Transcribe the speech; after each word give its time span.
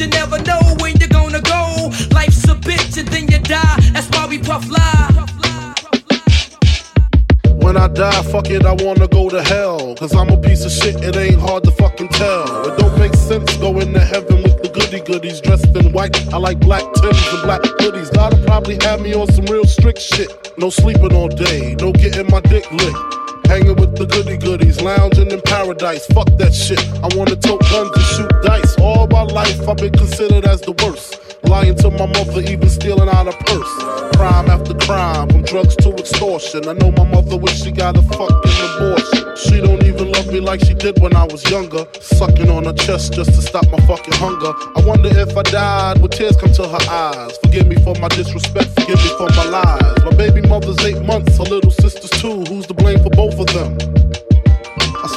you 0.00 0.06
never 0.06 0.38
know 0.42 0.60
when 0.80 0.96
you're 0.96 1.08
gonna 1.08 1.40
go. 1.40 1.90
Life's 2.12 2.44
a 2.44 2.54
bitch 2.54 2.98
and 2.98 3.08
then 3.08 3.26
you 3.28 3.38
die, 3.38 3.76
that's 3.92 4.08
why 4.10 4.26
we 4.26 4.38
puff 4.38 4.68
lie. 4.70 5.26
When 7.68 7.76
I 7.76 7.88
die, 7.88 8.22
fuck 8.30 8.48
it, 8.50 8.64
I 8.64 8.72
wanna 8.84 9.08
go 9.08 9.28
to 9.28 9.42
hell. 9.42 9.96
Cause 9.96 10.14
I'm 10.14 10.28
a 10.30 10.36
piece 10.36 10.64
of 10.64 10.70
shit, 10.70 11.02
it 11.02 11.16
ain't 11.16 11.40
hard 11.40 11.64
to 11.64 11.72
fucking 11.72 12.08
tell. 12.10 12.66
It 12.66 12.78
don't 12.78 12.96
make 12.98 13.14
sense 13.14 13.56
going 13.56 13.92
to 13.92 14.00
heaven 14.00 14.42
with 14.42 14.62
the 14.62 14.68
goody 14.68 15.00
goodies 15.00 15.40
dressed 15.40 15.74
in 15.76 15.92
white. 15.92 16.16
I 16.32 16.38
like 16.38 16.60
black 16.60 16.84
Timbs 16.94 17.26
and 17.32 17.42
black 17.42 17.62
hoodies. 17.80 18.12
God'll 18.14 18.44
probably 18.44 18.78
have 18.82 19.00
me 19.00 19.14
on 19.14 19.26
some 19.32 19.46
real 19.46 19.64
strict 19.64 20.00
shit. 20.00 20.30
No 20.58 20.70
sleeping 20.70 21.14
all 21.14 21.28
day, 21.28 21.74
no 21.80 21.92
getting 21.92 22.30
my 22.30 22.40
dick 22.40 22.70
licked. 22.70 23.46
Hanging 23.46 23.76
with 23.76 23.96
the 23.96 24.06
goody 24.06 24.36
goodies, 24.36 24.80
lounging 24.80 25.30
in 25.30 25.40
paradise. 25.42 26.06
Fuck 26.06 26.28
that 26.36 26.54
shit. 26.54 26.78
I 27.02 27.08
wanna 27.16 27.34
tote 27.34 27.62
guns 27.70 27.90
and 27.96 28.04
shoot 28.04 28.32
dice. 28.42 28.67
My 29.18 29.24
life 29.24 29.68
I've 29.68 29.76
been 29.76 29.90
considered 29.90 30.44
as 30.44 30.60
the 30.60 30.70
worst. 30.78 31.18
Lying 31.42 31.74
to 31.82 31.90
my 31.90 32.06
mother, 32.06 32.40
even 32.40 32.68
stealing 32.68 33.08
out 33.08 33.26
her 33.26 33.34
purse. 33.46 34.14
Crime 34.14 34.46
after 34.48 34.74
crime, 34.74 35.28
from 35.28 35.42
drugs 35.42 35.74
to 35.82 35.90
extortion. 35.94 36.68
I 36.68 36.74
know 36.74 36.92
my 36.92 37.02
mother 37.02 37.36
wish 37.36 37.60
she 37.60 37.72
got 37.72 37.98
a 37.98 38.02
fucking 38.02 38.58
abortion. 38.62 39.26
She 39.34 39.60
don't 39.60 39.82
even 39.82 40.12
love 40.12 40.28
me 40.28 40.38
like 40.38 40.60
she 40.60 40.72
did 40.72 41.02
when 41.02 41.16
I 41.16 41.24
was 41.24 41.42
younger. 41.50 41.84
Sucking 42.00 42.48
on 42.48 42.66
her 42.66 42.72
chest 42.74 43.14
just 43.14 43.34
to 43.34 43.42
stop 43.42 43.68
my 43.72 43.80
fucking 43.90 44.14
hunger. 44.14 44.52
I 44.76 44.86
wonder 44.86 45.10
if 45.10 45.36
I 45.36 45.42
died, 45.42 46.00
would 46.00 46.12
tears 46.12 46.36
come 46.36 46.52
to 46.52 46.68
her 46.68 46.84
eyes? 46.88 47.36
Forgive 47.38 47.66
me 47.66 47.74
for 47.82 47.96
my 47.96 48.06
disrespect, 48.06 48.70
forgive 48.78 49.02
me 49.02 49.10
for 49.18 49.28
my 49.30 49.46
lies. 49.46 50.04
My 50.04 50.14
baby 50.14 50.42
mother's 50.42 50.78
eight 50.86 51.02
months, 51.02 51.38
her 51.38 51.42
little 51.42 51.72
sister's 51.72 52.10
two. 52.22 52.44
Who's 52.44 52.68
to 52.68 52.74
blame 52.74 53.02
for 53.02 53.10
both 53.10 53.36
of 53.40 53.48
them? 53.48 53.97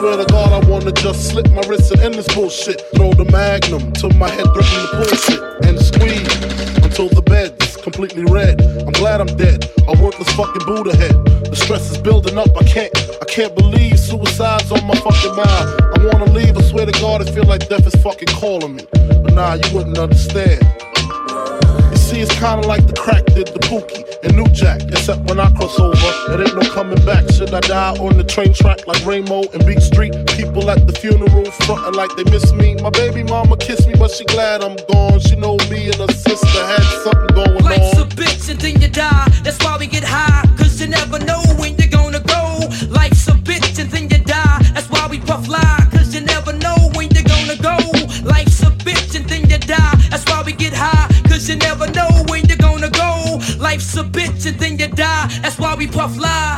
Swear 0.00 0.16
to 0.16 0.24
God, 0.32 0.64
I 0.64 0.66
wanna 0.66 0.92
just 0.92 1.28
slip 1.28 1.50
my 1.50 1.60
wrist 1.68 1.92
and 1.92 2.00
end 2.00 2.14
this 2.14 2.26
bullshit. 2.34 2.80
Throw 2.96 3.12
the 3.12 3.26
magnum 3.26 3.92
till 3.92 4.08
my 4.12 4.30
head 4.30 4.46
threaten 4.54 4.80
to 4.80 4.88
pull 4.96 5.12
shit 5.12 5.42
and 5.68 5.78
squeeze 5.78 6.24
until 6.80 7.10
the 7.10 7.20
bed's 7.20 7.76
completely 7.76 8.24
red. 8.24 8.62
I'm 8.80 8.92
glad 8.92 9.20
I'm 9.20 9.28
dead. 9.36 9.70
A 9.88 9.92
worthless 10.00 10.32
fucking 10.32 10.64
Buddha 10.64 10.96
head. 10.96 11.12
The 11.44 11.54
stress 11.54 11.90
is 11.90 11.98
building 11.98 12.38
up. 12.38 12.48
I 12.56 12.64
can't, 12.64 12.90
I 13.20 13.26
can't 13.26 13.54
believe 13.54 14.00
suicide's 14.00 14.72
on 14.72 14.86
my 14.86 14.96
fucking 15.04 15.36
mind. 15.36 15.68
I 15.92 16.08
wanna 16.08 16.32
leave. 16.32 16.56
I 16.56 16.62
swear 16.62 16.86
to 16.86 16.92
God, 16.92 17.20
I 17.20 17.30
feel 17.30 17.44
like 17.44 17.68
death 17.68 17.86
is 17.86 17.94
fucking 18.00 18.32
calling 18.40 18.76
me. 18.76 18.86
But 18.92 19.34
nah, 19.34 19.60
you 19.60 19.68
wouldn't 19.76 19.98
understand. 19.98 20.64
See, 22.10 22.18
it's 22.20 22.34
kinda 22.40 22.66
like 22.66 22.84
the 22.88 22.94
crack 22.94 23.24
did 23.26 23.46
the 23.54 23.60
Pookie 23.70 24.02
and 24.24 24.34
New 24.34 24.46
Jack, 24.50 24.82
except 24.90 25.20
when 25.30 25.38
I 25.38 25.48
cross 25.52 25.78
over, 25.78 25.94
it 26.34 26.40
ain't 26.42 26.56
no 26.58 26.68
coming 26.74 26.98
back. 27.06 27.22
Should 27.30 27.54
I 27.54 27.60
die 27.60 27.94
on 28.02 28.16
the 28.16 28.24
train 28.24 28.52
track 28.52 28.84
like 28.88 28.98
Ramo 29.06 29.42
and 29.54 29.64
Beat 29.64 29.80
Street? 29.80 30.12
People 30.36 30.68
at 30.70 30.86
the 30.88 30.92
funeral 30.92 31.44
frontin' 31.64 31.94
like 31.94 32.10
they 32.16 32.24
miss 32.24 32.52
me. 32.52 32.74
My 32.82 32.90
baby 32.90 33.22
mama 33.22 33.56
kissed 33.56 33.86
me, 33.86 33.94
but 33.94 34.10
she 34.10 34.24
glad 34.24 34.60
I'm 34.60 34.74
gone. 34.90 35.20
She 35.20 35.36
know 35.36 35.56
me 35.70 35.86
and 35.86 35.94
her 36.02 36.10
sister 36.12 36.62
had 36.66 36.82
something 37.04 37.30
going 37.38 37.62
Life's 37.62 37.94
on. 37.94 38.02
a 38.02 38.06
bitch 38.10 38.50
and 38.50 38.60
then 38.60 38.80
you 38.82 38.88
die. 38.88 39.28
That's 39.44 39.62
why 39.62 39.69
puff 55.90 56.16
lie. 56.18 56.49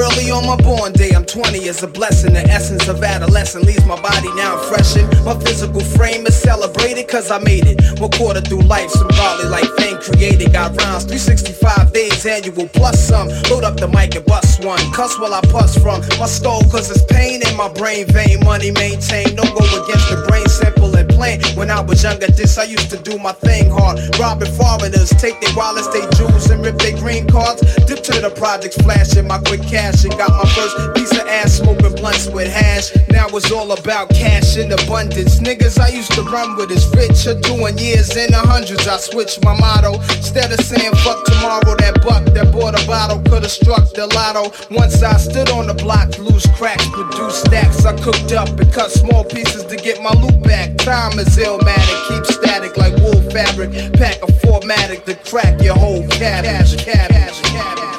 Early 0.00 0.30
on 0.30 0.46
my 0.46 0.56
born 0.56 0.92
day. 0.92 1.10
I'm 1.12 1.24
20 1.24 1.58
is 1.64 1.82
a 1.82 1.86
blessing. 1.86 2.32
The 2.32 2.44
essence 2.48 2.88
of 2.88 3.02
adolescence 3.02 3.64
leaves 3.66 3.84
my 3.84 4.00
body 4.00 4.32
now 4.34 4.56
freshened. 4.56 5.08
My 5.24 5.38
physical 5.38 5.80
frame 5.80 6.26
is 6.26 6.36
celebrated 6.36 7.06
cause 7.08 7.30
I 7.30 7.38
made 7.38 7.66
it. 7.66 8.00
One 8.00 8.10
quarter 8.10 8.40
through 8.40 8.62
life, 8.62 8.90
some 8.90 9.08
godly 9.08 9.48
like 9.48 9.68
fame 9.76 9.98
created. 9.98 10.52
Got 10.52 10.76
rhymes 10.80 11.04
365 11.04 11.92
days 11.92 12.24
annual 12.24 12.68
plus 12.68 12.98
some. 12.98 13.28
Load 13.50 13.64
up 13.64 13.76
the 13.76 13.88
mic 13.88 14.16
and 14.16 14.24
bust 14.24 14.64
one. 14.64 14.80
Cuss 14.92 15.18
while 15.18 15.34
I 15.34 15.40
puss 15.52 15.76
from 15.76 16.00
my 16.18 16.26
skull 16.26 16.62
cause 16.70 16.90
it's 16.90 17.04
pain 17.04 17.42
in 17.46 17.56
my 17.56 17.68
brain 17.68 18.06
vein. 18.06 18.40
Money 18.44 18.70
maintained. 18.70 19.36
Don't 19.36 19.52
go 19.52 19.64
against 19.84 20.08
the 20.08 20.24
brain 20.28 20.46
simple 20.48 20.94
and 20.96 21.08
plain. 21.08 21.42
When 21.54 21.70
I 21.70 21.80
was 21.80 22.02
younger, 22.02 22.28
this 22.28 22.56
I 22.58 22.64
used 22.64 22.90
to 22.90 22.98
do 22.98 23.18
my 23.18 23.32
thing 23.32 23.70
hard. 23.70 24.00
Robbing 24.18 24.52
foreigners, 24.52 25.10
take 25.20 25.40
their 25.40 25.54
wallets, 25.54 25.88
they 25.88 26.04
jewels, 26.16 26.48
and 26.50 26.64
rip 26.64 26.78
their 26.78 26.96
green 26.96 27.26
cards. 27.28 27.60
Dip 27.84 28.02
to 28.08 28.12
the 28.20 28.30
projects, 28.30 28.76
flashing 28.78 29.26
my 29.26 29.38
quick 29.38 29.62
cash 29.62 29.89
and 29.90 30.12
got 30.16 30.30
my 30.30 30.48
first 30.54 30.76
piece 30.94 31.10
of 31.12 31.26
ass 31.26 31.58
smoking 31.58 31.94
blunts 31.96 32.28
with 32.28 32.46
hash. 32.46 32.94
Now 33.10 33.26
it's 33.28 33.50
all 33.50 33.72
about 33.72 34.08
cash 34.10 34.56
in 34.56 34.70
abundance. 34.70 35.40
Niggas 35.40 35.80
I 35.80 35.88
used 35.88 36.12
to 36.12 36.22
run 36.22 36.56
with 36.56 36.70
is 36.70 36.86
rich 36.94 37.26
are 37.26 37.38
doing 37.40 37.76
years 37.76 38.16
in 38.16 38.30
the 38.30 38.38
hundreds. 38.38 38.86
I 38.86 38.98
switched 38.98 39.44
my 39.44 39.58
motto. 39.58 39.94
Instead 40.14 40.52
of 40.52 40.60
saying 40.60 40.94
fuck 41.02 41.24
tomorrow, 41.24 41.74
that 41.82 41.98
buck 42.06 42.24
that 42.34 42.52
bought 42.52 42.80
a 42.80 42.86
bottle 42.86 43.18
could 43.26 43.42
have 43.42 43.50
struck 43.50 43.90
the 43.92 44.06
lotto. 44.14 44.54
Once 44.70 45.02
I 45.02 45.16
stood 45.16 45.50
on 45.50 45.66
the 45.66 45.74
block, 45.74 46.16
loose 46.18 46.46
cracks, 46.54 46.86
produced 46.90 47.46
stacks. 47.46 47.84
I 47.84 47.96
cooked 47.98 48.32
up 48.32 48.48
and 48.48 48.72
cut 48.72 48.92
small 48.92 49.24
pieces 49.24 49.64
to 49.64 49.76
get 49.76 50.00
my 50.00 50.12
loot 50.22 50.40
back. 50.44 50.76
Time 50.78 51.18
is 51.18 51.36
illmatic, 51.36 51.98
keep 52.08 52.24
static 52.26 52.76
like 52.76 52.94
wool 53.02 53.20
fabric. 53.34 53.72
Pack 53.98 54.22
a 54.22 54.30
formatic 54.46 55.04
to 55.06 55.14
crack 55.28 55.60
your 55.60 55.74
whole 55.74 56.06
cabbage. 56.08 56.78
cabbage, 56.78 57.42
cabbage. 57.42 57.89